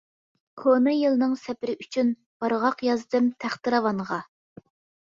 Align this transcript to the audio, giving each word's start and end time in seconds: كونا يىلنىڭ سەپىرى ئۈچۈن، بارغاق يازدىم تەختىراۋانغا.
كونا 0.61 0.93
يىلنىڭ 0.99 1.35
سەپىرى 1.41 1.77
ئۈچۈن، 1.85 2.11
بارغاق 2.45 2.83
يازدىم 2.89 3.31
تەختىراۋانغا. 3.47 4.25